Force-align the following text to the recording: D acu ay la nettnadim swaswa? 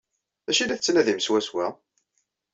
D 0.45 0.47
acu 0.49 0.59
ay 0.61 0.65
la 0.67 0.73
nettnadim 0.77 1.19
swaswa? 1.21 1.67